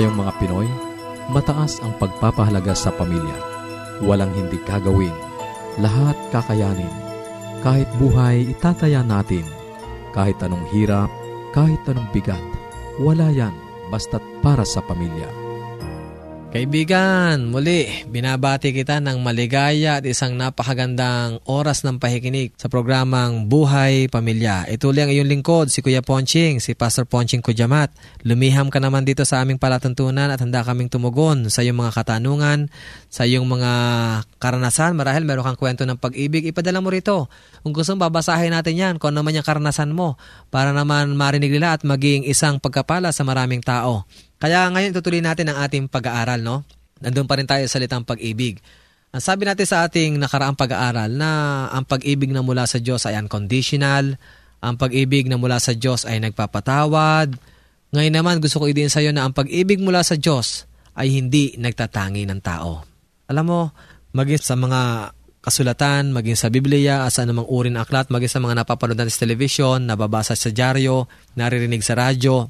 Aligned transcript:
Tayong 0.00 0.16
mga 0.16 0.32
Pinoy, 0.40 0.64
mataas 1.28 1.76
ang 1.84 1.92
pagpapahalaga 2.00 2.72
sa 2.72 2.88
pamilya. 2.88 3.36
Walang 4.00 4.32
hindi 4.32 4.56
kagawin. 4.64 5.12
Lahat 5.76 6.16
kakayanin. 6.32 6.88
Kahit 7.60 7.84
buhay, 8.00 8.48
itataya 8.48 9.04
natin. 9.04 9.44
Kahit 10.16 10.40
anong 10.40 10.64
hirap, 10.72 11.12
kahit 11.52 11.84
anong 11.84 12.08
bigat. 12.16 12.40
Wala 12.96 13.28
yan 13.28 13.52
basta't 13.92 14.24
para 14.40 14.64
sa 14.64 14.80
pamilya. 14.80 15.28
Kaibigan, 16.50 17.46
muli, 17.46 17.86
binabati 18.10 18.74
kita 18.74 18.98
ng 18.98 19.22
maligaya 19.22 20.02
at 20.02 20.04
isang 20.04 20.34
napakagandang 20.34 21.38
oras 21.46 21.86
ng 21.86 22.02
pahikinig 22.02 22.50
sa 22.58 22.66
programang 22.66 23.46
Buhay 23.46 24.10
Pamilya. 24.10 24.66
Ituloy 24.66 25.06
ang 25.06 25.14
iyong 25.14 25.30
lingkod, 25.30 25.70
si 25.70 25.78
Kuya 25.78 26.02
Ponching, 26.02 26.58
si 26.58 26.74
Pastor 26.74 27.06
Ponching 27.06 27.38
Kujamat. 27.38 27.94
Lumiham 28.26 28.66
ka 28.66 28.82
naman 28.82 29.06
dito 29.06 29.22
sa 29.22 29.46
aming 29.46 29.62
palatuntunan 29.62 30.26
at 30.26 30.42
handa 30.42 30.66
kaming 30.66 30.90
tumugon 30.90 31.46
sa 31.54 31.62
iyong 31.62 31.86
mga 31.86 31.94
katanungan, 32.02 32.66
sa 33.06 33.30
iyong 33.30 33.46
mga 33.46 33.72
karanasan. 34.42 34.98
Marahil 34.98 35.22
meron 35.22 35.46
kang 35.46 35.60
kwento 35.70 35.86
ng 35.86 36.02
pag-ibig, 36.02 36.50
ipadala 36.50 36.82
mo 36.82 36.90
rito. 36.90 37.30
Kung 37.62 37.70
gusto 37.70 37.94
mong 37.94 38.10
babasahin 38.10 38.50
natin 38.50 38.74
yan, 38.74 38.94
kung 38.98 39.14
ano 39.14 39.22
naman 39.22 39.38
yung 39.38 39.46
karanasan 39.46 39.94
mo, 39.94 40.18
para 40.50 40.74
naman 40.74 41.14
marinig 41.14 41.54
nila 41.54 41.78
at 41.78 41.86
maging 41.86 42.26
isang 42.26 42.58
pagkapala 42.58 43.14
sa 43.14 43.22
maraming 43.22 43.62
tao. 43.62 44.02
Kaya 44.40 44.72
ngayon 44.72 44.96
tutuloy 44.96 45.20
natin 45.20 45.52
ang 45.52 45.60
ating 45.60 45.92
pag-aaral, 45.92 46.40
no? 46.40 46.64
Nandun 47.04 47.28
pa 47.28 47.36
rin 47.36 47.44
tayo 47.44 47.60
sa 47.68 47.76
salitang 47.76 48.08
pag-ibig. 48.08 48.56
Ang 49.12 49.20
sabi 49.20 49.44
natin 49.44 49.68
sa 49.68 49.84
ating 49.84 50.16
nakaraang 50.16 50.56
pag-aaral 50.56 51.12
na 51.12 51.28
ang 51.68 51.84
pag-ibig 51.84 52.32
na 52.32 52.40
mula 52.40 52.64
sa 52.64 52.80
Diyos 52.80 53.04
ay 53.04 53.20
unconditional, 53.20 54.16
ang 54.64 54.80
pag-ibig 54.80 55.28
na 55.28 55.36
mula 55.36 55.60
sa 55.60 55.76
Diyos 55.76 56.08
ay 56.08 56.24
nagpapatawad. 56.24 57.36
Ngayon 57.92 58.14
naman 58.16 58.40
gusto 58.40 58.62
ko 58.62 58.70
i 58.70 58.76
sa 58.88 59.04
iyo 59.04 59.12
na 59.12 59.28
ang 59.28 59.36
pag-ibig 59.36 59.82
mula 59.82 60.00
sa 60.00 60.16
Diyos 60.16 60.64
ay 60.96 61.10
hindi 61.10 61.58
nagtatangi 61.60 62.24
ng 62.24 62.40
tao. 62.40 62.86
Alam 63.28 63.44
mo, 63.44 63.60
maging 64.16 64.40
sa 64.40 64.54
mga 64.56 65.12
kasulatan, 65.40 66.12
maging 66.12 66.36
sa 66.36 66.48
Biblia, 66.52 67.04
sa 67.08 67.24
anumang 67.24 67.48
uri 67.48 67.72
ng 67.72 67.80
aklat, 67.80 68.12
maging 68.12 68.30
sa 68.30 68.40
mga 68.40 68.62
napapanood 68.62 68.96
natin 68.96 69.12
sa 69.12 69.24
television, 69.24 69.84
nababasa 69.84 70.36
sa 70.36 70.52
dyaryo, 70.52 71.08
naririnig 71.34 71.82
sa 71.82 71.96
radyo, 71.96 72.46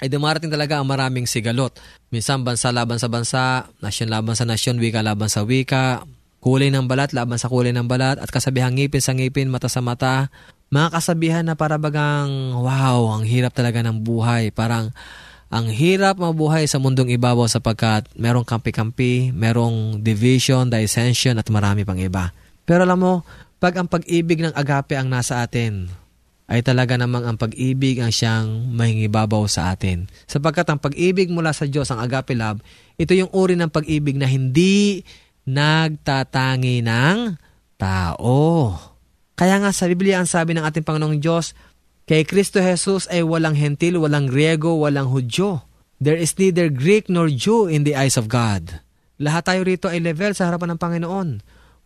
ay 0.00 0.08
dumarating 0.08 0.48
talaga 0.48 0.80
ang 0.80 0.88
maraming 0.88 1.28
sigalot. 1.28 1.76
Minsan 2.08 2.40
bansa 2.42 2.72
laban 2.72 2.96
sa 2.96 3.08
bansa, 3.12 3.68
nasyon 3.84 4.08
laban 4.08 4.32
sa 4.32 4.48
nasyon, 4.48 4.80
wika 4.80 5.04
laban 5.04 5.28
sa 5.28 5.44
wika, 5.44 6.02
kulay 6.40 6.72
ng 6.72 6.88
balat 6.88 7.12
laban 7.12 7.36
sa 7.36 7.52
kulay 7.52 7.70
ng 7.76 7.84
balat, 7.84 8.16
at 8.16 8.32
kasabihan 8.32 8.72
ngipin 8.72 9.04
sa 9.04 9.12
ngipin, 9.12 9.52
mata 9.52 9.68
sa 9.68 9.84
mata. 9.84 10.32
Mga 10.72 10.88
kasabihan 10.96 11.44
na 11.44 11.54
para 11.54 11.76
bagang, 11.76 12.56
wow, 12.56 13.12
ang 13.12 13.28
hirap 13.28 13.52
talaga 13.52 13.84
ng 13.84 14.00
buhay. 14.00 14.48
Parang, 14.48 14.88
ang 15.50 15.66
hirap 15.66 16.16
mabuhay 16.16 16.64
sa 16.70 16.78
mundong 16.78 17.10
ibabaw 17.10 17.50
sapagkat 17.50 18.06
merong 18.14 18.46
kampi-kampi, 18.46 19.34
merong 19.34 19.98
division, 19.98 20.70
dissension, 20.70 21.36
at 21.36 21.50
marami 21.50 21.82
pang 21.82 21.98
iba. 21.98 22.30
Pero 22.62 22.86
alam 22.86 23.02
mo, 23.02 23.26
pag 23.58 23.74
ang 23.76 23.90
pag-ibig 23.90 24.40
ng 24.40 24.54
agape 24.54 24.94
ang 24.94 25.10
nasa 25.10 25.42
atin, 25.42 25.90
ay 26.50 26.66
talaga 26.66 26.98
namang 26.98 27.22
ang 27.22 27.36
pag-ibig 27.38 28.02
ang 28.02 28.10
siyang 28.10 28.74
mahingibabaw 28.74 29.46
sa 29.46 29.70
atin. 29.70 30.10
Sapagkat 30.26 30.66
ang 30.66 30.82
pag-ibig 30.82 31.30
mula 31.30 31.54
sa 31.54 31.70
Diyos, 31.70 31.86
ang 31.94 32.02
agape 32.02 32.34
love, 32.34 32.58
ito 32.98 33.14
yung 33.14 33.30
uri 33.30 33.54
ng 33.54 33.70
pag-ibig 33.70 34.18
na 34.18 34.26
hindi 34.26 35.06
nagtatangi 35.46 36.82
ng 36.82 37.38
tao. 37.78 38.74
Kaya 39.38 39.62
nga 39.62 39.70
sa 39.70 39.86
Biblia 39.86 40.18
ang 40.18 40.26
sabi 40.26 40.58
ng 40.58 40.66
ating 40.66 40.82
Panginoong 40.82 41.22
Diyos, 41.22 41.54
kay 42.10 42.26
Kristo 42.26 42.58
Jesus 42.58 43.06
ay 43.06 43.22
walang 43.22 43.54
hentil, 43.54 44.02
walang 44.02 44.26
Griego, 44.26 44.74
walang 44.74 45.06
Hudyo. 45.06 45.62
There 46.02 46.18
is 46.18 46.34
neither 46.34 46.66
Greek 46.66 47.06
nor 47.06 47.30
Jew 47.30 47.70
in 47.70 47.86
the 47.86 47.94
eyes 47.94 48.18
of 48.18 48.26
God. 48.26 48.82
Lahat 49.22 49.46
tayo 49.46 49.62
rito 49.62 49.86
ay 49.86 50.02
level 50.02 50.34
sa 50.34 50.50
harapan 50.50 50.74
ng 50.74 50.80
Panginoon. 50.82 51.28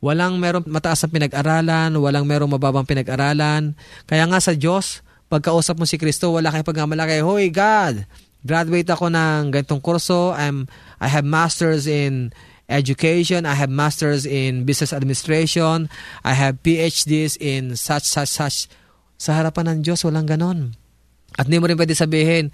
Walang 0.04 0.36
merong 0.36 0.68
mataas 0.68 1.00
na 1.00 1.08
pinag-aralan, 1.08 1.96
walang 1.96 2.28
merong 2.28 2.52
mababang 2.52 2.84
pinag-aralan. 2.84 3.72
Kaya 4.04 4.28
nga 4.28 4.36
sa 4.36 4.52
Diyos, 4.52 5.00
pagkausap 5.32 5.80
mo 5.80 5.88
si 5.88 5.96
Kristo, 5.96 6.28
wala 6.28 6.52
kayong 6.52 6.68
pagmamalaki, 6.68 7.24
Hoy 7.24 7.48
God, 7.48 8.04
graduate 8.44 8.84
ako 8.92 9.08
ng 9.08 9.48
ganitong 9.48 9.80
kurso. 9.80 10.36
I'm, 10.36 10.68
I 11.00 11.08
have 11.08 11.24
masters 11.24 11.88
in 11.88 12.36
education. 12.68 13.48
I 13.48 13.56
have 13.56 13.72
masters 13.72 14.28
in 14.28 14.68
business 14.68 14.92
administration. 14.92 15.88
I 16.20 16.36
have 16.36 16.60
PhDs 16.60 17.40
in 17.40 17.72
such, 17.72 18.04
such, 18.04 18.28
such. 18.28 18.68
Sa 19.16 19.32
harapan 19.32 19.72
ng 19.72 19.78
Diyos, 19.88 20.04
walang 20.04 20.28
ganon. 20.28 20.76
At 21.40 21.48
hindi 21.48 21.64
mo 21.64 21.66
rin 21.72 21.80
pwede 21.80 21.96
sabihin, 21.96 22.52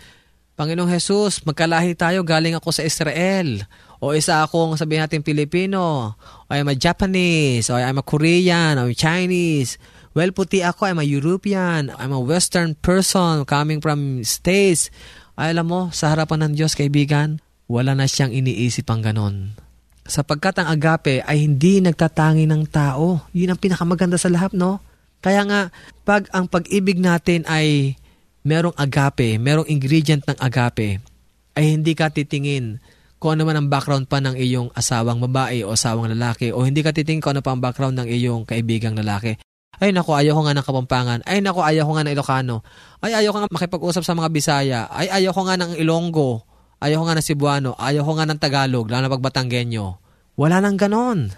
Panginoong 0.54 0.92
Jesus, 0.92 1.40
magkalahi 1.48 1.96
tayo, 1.96 2.20
galing 2.20 2.52
ako 2.52 2.68
sa 2.68 2.84
Israel. 2.84 3.64
O 4.00 4.16
isa 4.16 4.40
akong 4.40 4.80
sabihin 4.80 5.04
natin 5.04 5.20
Pilipino, 5.20 6.16
o 6.16 6.48
I'm 6.48 6.72
a 6.72 6.76
Japanese, 6.76 7.68
o 7.68 7.76
I'm 7.76 8.00
a 8.00 8.04
Korean, 8.04 8.80
o 8.80 8.88
I'm 8.88 8.96
Chinese. 8.96 9.76
Well, 10.16 10.32
puti 10.32 10.64
ako, 10.64 10.88
I'm 10.88 10.98
a 10.98 11.06
European, 11.06 11.92
I'm 12.00 12.16
a 12.16 12.18
Western 12.18 12.74
person 12.80 13.44
coming 13.44 13.84
from 13.84 14.24
States. 14.24 14.88
Ay, 15.36 15.52
alam 15.52 15.68
mo, 15.68 15.92
sa 15.92 16.16
harapan 16.16 16.48
ng 16.48 16.52
Diyos, 16.56 16.72
kaibigan, 16.72 17.44
wala 17.68 17.92
na 17.92 18.08
siyang 18.08 18.32
iniisip 18.32 18.88
ang 18.88 19.04
ganon. 19.04 19.54
Sapagkat 20.08 20.58
ang 20.58 20.72
agape 20.72 21.22
ay 21.22 21.44
hindi 21.44 21.78
nagtatangi 21.78 22.48
ng 22.48 22.66
tao. 22.72 23.30
Yun 23.36 23.54
ang 23.54 23.60
pinakamaganda 23.60 24.18
sa 24.18 24.32
lahat, 24.32 24.56
no? 24.56 24.82
Kaya 25.20 25.44
nga, 25.44 25.60
pag 26.08 26.24
ang 26.32 26.48
pag-ibig 26.48 26.96
natin 26.98 27.44
ay 27.46 27.94
merong 28.42 28.74
agape, 28.80 29.36
merong 29.36 29.68
ingredient 29.68 30.24
ng 30.24 30.40
agape, 30.40 30.98
ay 31.52 31.64
hindi 31.76 31.92
ka 31.92 32.08
titingin 32.08 32.80
kung 33.20 33.36
ano 33.36 33.44
man 33.44 33.60
ang 33.60 33.68
background 33.68 34.08
pa 34.08 34.18
ng 34.24 34.32
iyong 34.32 34.72
asawang 34.72 35.20
babae 35.20 35.60
o 35.60 35.76
asawang 35.76 36.08
lalaki 36.08 36.56
o 36.56 36.64
hindi 36.64 36.80
ka 36.80 36.96
titingin 36.96 37.20
kung 37.20 37.36
ano 37.36 37.44
pa 37.44 37.52
ang 37.52 37.60
background 37.60 38.00
ng 38.00 38.08
iyong 38.08 38.48
kaibigang 38.48 38.96
lalaki. 38.96 39.36
Ay 39.80 39.92
nako, 39.92 40.16
ayaw 40.16 40.40
ko 40.40 40.42
nga 40.48 40.56
ng 40.56 40.66
Kapampangan. 40.66 41.18
Ay 41.28 41.44
nako, 41.44 41.60
ayaw 41.60 41.84
ko 41.84 41.92
nga 41.96 42.04
ng 42.08 42.12
Ilocano. 42.16 42.56
Ay 43.04 43.12
ayaw 43.16 43.30
ko 43.32 43.38
nga 43.44 43.48
makipag-usap 43.52 44.04
sa 44.04 44.16
mga 44.16 44.28
Bisaya. 44.32 44.80
Ay 44.88 45.12
ayaw 45.12 45.36
ko 45.36 45.44
nga 45.44 45.56
ng 45.60 45.76
Ilonggo. 45.76 46.44
Ayaw 46.80 47.00
ko 47.00 47.04
nga 47.08 47.16
ng 47.16 47.26
Cebuano. 47.28 47.70
Ayaw 47.76 48.02
ko 48.08 48.12
nga 48.16 48.24
ng 48.24 48.40
Tagalog, 48.40 48.88
lalo 48.88 49.04
na 49.04 49.12
pag 49.12 49.24
Batanggenyo. 49.24 49.86
Wala 50.40 50.64
nang 50.64 50.80
ganon. 50.80 51.28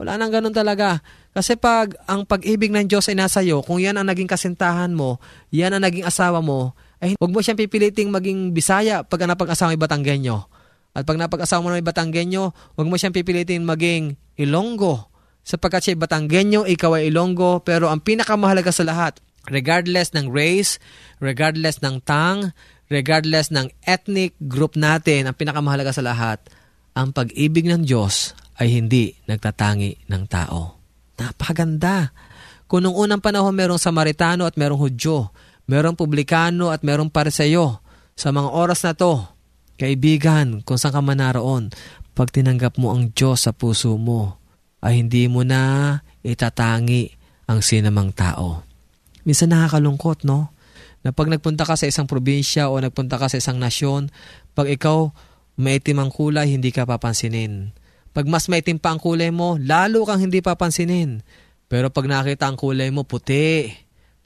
Wala 0.00 0.16
nang 0.16 0.32
ganon 0.32 0.56
talaga. 0.56 1.04
Kasi 1.36 1.60
pag 1.60 1.92
ang 2.08 2.24
pag-ibig 2.24 2.72
ng 2.72 2.88
Diyos 2.88 3.04
ay 3.12 3.16
nasa 3.16 3.44
iyo, 3.44 3.60
kung 3.60 3.80
yan 3.80 4.00
ang 4.00 4.08
naging 4.08 4.28
kasintahan 4.28 4.92
mo, 4.96 5.20
yan 5.52 5.76
ang 5.76 5.84
naging 5.84 6.08
asawa 6.08 6.40
mo, 6.40 6.72
ay 7.04 7.16
huwag 7.20 7.32
mo 7.32 7.40
siyang 7.44 7.60
pipiliting 7.60 8.08
maging 8.08 8.56
Bisaya 8.56 9.04
pag 9.04 9.28
napag-asawa 9.28 9.76
may 9.76 9.80
Batanggenyo. 9.80 10.57
At 10.98 11.06
pag 11.06 11.14
napag-asawa 11.14 11.62
mo 11.62 11.70
may 11.70 11.86
Batanggenyo, 11.86 12.74
huwag 12.74 12.88
mo 12.90 12.98
siyang 12.98 13.14
pipiliting 13.14 13.62
maging 13.62 14.18
Ilonggo. 14.34 15.06
Sapagkat 15.46 15.86
siya 15.86 15.94
Batanggenyo, 15.94 16.66
ikaw 16.66 16.98
ay 16.98 17.14
Ilonggo, 17.14 17.62
pero 17.62 17.86
ang 17.86 18.02
pinakamahalaga 18.02 18.74
sa 18.74 18.82
lahat, 18.82 19.22
regardless 19.46 20.10
ng 20.18 20.26
race, 20.26 20.82
regardless 21.22 21.78
ng 21.86 22.02
tang, 22.02 22.50
regardless 22.90 23.54
ng 23.54 23.70
ethnic 23.86 24.34
group 24.50 24.74
natin, 24.74 25.30
ang 25.30 25.38
pinakamahalaga 25.38 25.94
sa 25.94 26.02
lahat, 26.02 26.42
ang 26.98 27.14
pag-ibig 27.14 27.70
ng 27.70 27.86
Diyos 27.86 28.34
ay 28.58 28.74
hindi 28.74 29.14
nagtatangi 29.30 30.10
ng 30.10 30.22
tao. 30.26 30.82
Napakaganda. 31.14 32.10
Kung 32.66 32.82
nung 32.82 32.98
unang 32.98 33.22
panahon 33.22 33.54
merong 33.54 33.78
Samaritano 33.78 34.50
at 34.50 34.58
merong 34.58 34.82
Hudyo, 34.82 35.30
merong 35.70 35.94
Publikano 35.94 36.74
at 36.74 36.82
merong 36.82 37.08
Pariseyo, 37.08 37.86
sa 38.18 38.34
mga 38.34 38.50
oras 38.50 38.82
na 38.82 38.98
to, 38.98 39.37
kaibigan, 39.78 40.66
kung 40.66 40.76
saan 40.76 40.92
ka 40.92 41.00
man 41.00 41.22
naroon, 41.22 41.70
pag 42.18 42.34
tinanggap 42.34 42.76
mo 42.82 42.90
ang 42.90 43.14
Diyos 43.14 43.46
sa 43.46 43.54
puso 43.54 43.94
mo, 43.94 44.42
ay 44.82 44.98
hindi 45.00 45.30
mo 45.30 45.46
na 45.46 45.94
itatangi 46.26 47.14
ang 47.46 47.62
sinamang 47.62 48.10
tao. 48.10 48.66
Minsan 49.22 49.54
nakakalungkot, 49.54 50.26
no? 50.26 50.50
Na 51.06 51.14
pag 51.14 51.30
nagpunta 51.30 51.62
ka 51.62 51.78
sa 51.78 51.86
isang 51.86 52.10
probinsya 52.10 52.68
o 52.68 52.76
nagpunta 52.82 53.16
ka 53.16 53.30
sa 53.30 53.38
isang 53.38 53.62
nasyon, 53.62 54.10
pag 54.52 54.66
ikaw 54.66 55.14
maitim 55.54 56.02
ang 56.02 56.10
kulay, 56.10 56.50
hindi 56.50 56.74
ka 56.74 56.82
papansinin. 56.82 57.70
Pag 58.10 58.26
mas 58.26 58.50
maitim 58.50 58.82
pa 58.82 58.90
ang 58.90 58.98
kulay 58.98 59.30
mo, 59.30 59.54
lalo 59.62 60.02
kang 60.02 60.18
hindi 60.18 60.42
papansinin. 60.42 61.22
Pero 61.70 61.92
pag 61.94 62.10
nakita 62.10 62.50
ang 62.50 62.58
kulay 62.58 62.90
mo, 62.90 63.06
puti. 63.06 63.70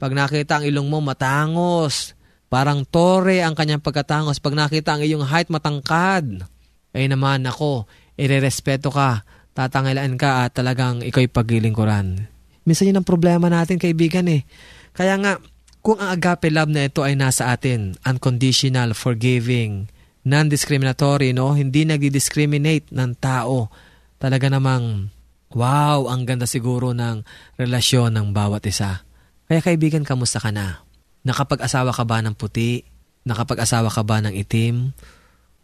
Pag 0.01 0.17
nakita 0.17 0.57
ang 0.57 0.65
ilong 0.65 0.89
mo, 0.89 0.97
matangos. 1.03 2.17
Parang 2.53 2.85
tore 2.85 3.41
ang 3.41 3.57
kanyang 3.57 3.81
pagkatangos. 3.81 4.37
Pag 4.37 4.53
nakita 4.53 4.93
ang 4.93 5.01
iyong 5.01 5.25
height, 5.25 5.49
matangkad. 5.49 6.45
Ay 6.93 7.09
naman 7.09 7.41
ako, 7.49 7.89
irerespeto 8.13 8.93
ka, 8.93 9.25
tatangilaan 9.57 10.13
ka 10.21 10.45
at 10.45 10.53
talagang 10.53 11.01
ikaw'y 11.01 11.33
paglilingkuran. 11.33 12.29
Minsan 12.61 12.93
yun 12.93 13.01
ang 13.01 13.09
problema 13.09 13.49
natin, 13.49 13.81
kaibigan 13.81 14.29
eh. 14.29 14.45
Kaya 14.93 15.17
nga, 15.17 15.41
kung 15.81 15.97
ang 15.97 16.13
agape 16.13 16.53
love 16.53 16.69
na 16.69 16.85
ito 16.85 17.01
ay 17.01 17.17
nasa 17.17 17.49
atin, 17.49 17.97
unconditional, 18.05 18.93
forgiving, 18.93 19.89
non-discriminatory, 20.21 21.33
no? 21.33 21.57
Hindi 21.57 21.89
nagdi-discriminate 21.89 22.93
ng 22.93 23.17
tao. 23.17 23.73
Talaga 24.21 24.53
namang, 24.53 25.09
wow, 25.57 26.05
ang 26.05 26.21
ganda 26.29 26.45
siguro 26.45 26.93
ng 26.93 27.25
relasyon 27.57 28.13
ng 28.13 28.29
bawat 28.29 28.61
isa. 28.69 29.01
Kaya 29.49 29.65
kaibigan, 29.65 30.05
kamusta 30.05 30.37
ka 30.37 30.53
na? 30.53 30.82
Nakapag-asawa 31.23 31.95
ka 31.95 32.03
ba 32.03 32.19
ng 32.19 32.35
puti? 32.35 32.83
Nakapag-asawa 33.23 33.87
ka 33.87 34.03
ba 34.03 34.19
ng 34.19 34.35
itim? 34.35 34.91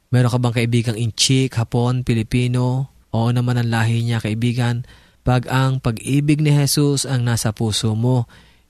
Meron 0.10 0.32
ka 0.32 0.40
bang 0.40 0.56
kaibigang 0.56 0.98
inchik, 0.98 1.54
hapon, 1.60 2.08
Pilipino? 2.08 2.90
Oo 3.12 3.30
naman 3.30 3.60
ang 3.60 3.70
lahi 3.70 4.02
niya, 4.02 4.24
kaibigan. 4.24 4.88
Pag 5.28 5.52
ang 5.52 5.84
pag-ibig 5.84 6.40
ni 6.40 6.56
Jesus 6.56 7.04
ang 7.04 7.28
nasa 7.28 7.52
puso 7.52 7.94
mo, 7.94 8.26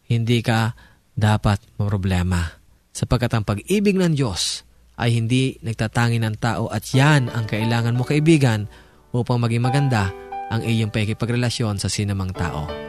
hindi 0.10 0.42
ka 0.42 0.74
dapat 1.14 1.62
problema. 1.78 2.58
Sapagkat 2.90 3.32
ang 3.38 3.46
pag-ibig 3.46 3.96
ng 3.96 4.18
Diyos 4.18 4.66
ay 5.00 5.16
hindi 5.16 5.56
nagtatangi 5.62 6.20
ng 6.20 6.36
tao 6.42 6.68
at 6.68 6.84
yan 6.92 7.32
ang 7.32 7.46
kailangan 7.48 7.96
mo 7.96 8.04
kaibigan 8.04 8.68
upang 9.16 9.40
maging 9.40 9.64
maganda 9.64 10.12
ang 10.50 10.66
iyong 10.66 10.92
pakikipagrelasyon 10.92 11.78
sa 11.78 11.88
sinamang 11.88 12.34
tao. 12.34 12.89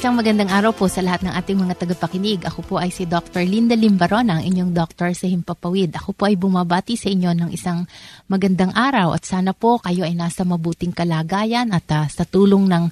Isang 0.00 0.16
magandang 0.16 0.48
araw 0.48 0.72
po 0.72 0.88
sa 0.88 1.04
lahat 1.04 1.20
ng 1.28 1.34
ating 1.36 1.60
mga 1.60 1.84
tagapakinig. 1.84 2.40
Ako 2.48 2.64
po 2.64 2.80
ay 2.80 2.88
si 2.88 3.04
Dr. 3.04 3.44
Linda 3.44 3.76
Limbaron, 3.76 4.32
ang 4.32 4.40
inyong 4.40 4.72
doktor 4.72 5.12
sa 5.12 5.28
Himpapawid. 5.28 5.92
Ako 5.92 6.16
po 6.16 6.24
ay 6.24 6.40
bumabati 6.40 6.96
sa 6.96 7.12
inyo 7.12 7.36
ng 7.36 7.52
isang 7.52 7.84
magandang 8.24 8.72
araw 8.72 9.12
at 9.12 9.28
sana 9.28 9.52
po 9.52 9.76
kayo 9.76 10.08
ay 10.08 10.16
nasa 10.16 10.40
mabuting 10.48 10.96
kalagayan 10.96 11.68
at 11.76 11.84
uh, 11.92 12.08
sa 12.08 12.24
tulong 12.24 12.64
ng 12.64 12.88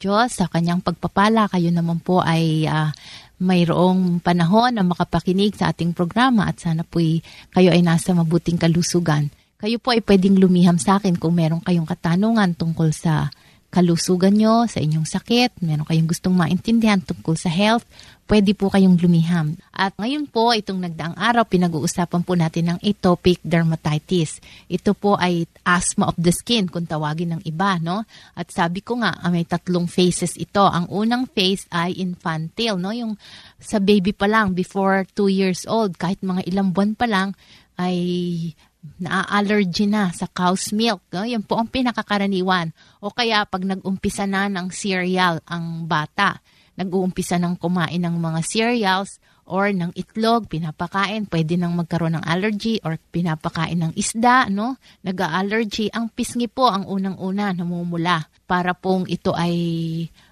Diyos 0.00 0.32
sa 0.32 0.48
kanyang 0.48 0.80
pagpapala, 0.80 1.44
kayo 1.52 1.68
naman 1.68 2.00
po 2.00 2.24
ay 2.24 2.64
uh, 2.64 2.88
mayroong 3.36 4.24
panahon 4.24 4.80
na 4.80 4.80
makapakinig 4.80 5.60
sa 5.60 5.76
ating 5.76 5.92
programa 5.92 6.48
at 6.48 6.56
sana 6.56 6.88
po 6.88 7.04
ay, 7.04 7.20
kayo 7.52 7.68
ay 7.68 7.84
nasa 7.84 8.16
mabuting 8.16 8.56
kalusugan. 8.56 9.28
Kayo 9.60 9.76
po 9.76 9.92
ay 9.92 10.00
pwedeng 10.00 10.40
lumiham 10.40 10.80
sa 10.80 10.96
akin 10.96 11.20
kung 11.20 11.36
meron 11.36 11.60
kayong 11.60 11.84
katanungan 11.84 12.56
tungkol 12.56 12.96
sa 12.96 13.28
kalusugan 13.76 14.32
nyo, 14.32 14.64
sa 14.64 14.80
inyong 14.80 15.04
sakit, 15.04 15.60
meron 15.60 15.84
kayong 15.84 16.08
gustong 16.08 16.32
maintindihan 16.32 16.96
tungkol 16.96 17.36
sa 17.36 17.52
health, 17.52 17.84
pwede 18.24 18.56
po 18.56 18.72
kayong 18.72 18.96
lumiham. 18.96 19.52
At 19.68 19.92
ngayon 20.00 20.32
po, 20.32 20.56
itong 20.56 20.80
nagdaang 20.80 21.12
araw, 21.12 21.44
pinag-uusapan 21.44 22.24
po 22.24 22.32
natin 22.32 22.72
ng 22.72 22.78
atopic 22.80 23.36
dermatitis. 23.44 24.40
Ito 24.72 24.96
po 24.96 25.20
ay 25.20 25.44
asthma 25.60 26.08
of 26.08 26.16
the 26.16 26.32
skin, 26.32 26.72
kung 26.72 26.88
tawagin 26.88 27.36
ng 27.36 27.42
iba, 27.44 27.76
no? 27.76 28.08
At 28.32 28.48
sabi 28.48 28.80
ko 28.80 28.96
nga, 29.04 29.12
ah, 29.12 29.28
may 29.28 29.44
tatlong 29.44 29.84
phases 29.84 30.40
ito. 30.40 30.64
Ang 30.64 30.88
unang 30.88 31.28
phase 31.28 31.68
ay 31.68 32.00
infantile, 32.00 32.80
no? 32.80 32.96
Yung 32.96 33.20
sa 33.60 33.76
baby 33.76 34.16
pa 34.16 34.24
lang, 34.24 34.56
before 34.56 35.04
2 35.12 35.28
years 35.28 35.68
old, 35.68 36.00
kahit 36.00 36.24
mga 36.24 36.48
ilang 36.48 36.72
buwan 36.72 36.96
pa 36.96 37.04
lang, 37.04 37.36
ay 37.76 37.96
na-allergy 38.98 39.90
na 39.90 40.10
sa 40.14 40.30
cow's 40.30 40.70
milk. 40.70 41.02
No? 41.12 41.26
Yan 41.26 41.42
po 41.42 41.58
ang 41.58 41.68
pinakakaraniwan. 41.68 42.70
O 43.02 43.12
kaya 43.12 43.44
pag 43.44 43.62
nag-umpisa 43.62 44.24
na 44.24 44.46
ng 44.50 44.70
cereal 44.72 45.42
ang 45.46 45.84
bata 45.84 46.40
nag-uumpisa 46.76 47.40
ng 47.40 47.56
kumain 47.56 48.04
ng 48.04 48.16
mga 48.20 48.40
cereals 48.44 49.16
or 49.46 49.70
ng 49.70 49.94
itlog, 49.94 50.50
pinapakain, 50.50 51.22
pwede 51.30 51.54
nang 51.54 51.78
magkaroon 51.78 52.18
ng 52.18 52.24
allergy 52.26 52.82
or 52.82 52.98
pinapakain 53.14 53.78
ng 53.78 53.92
isda, 53.94 54.50
no? 54.50 54.74
Nag-allergy. 55.06 55.86
Ang 55.94 56.10
pisngi 56.10 56.50
po 56.50 56.66
ang 56.66 56.82
unang-una 56.82 57.54
namumula 57.54 58.26
para 58.50 58.74
pong 58.74 59.06
ito 59.06 59.30
ay 59.38 59.54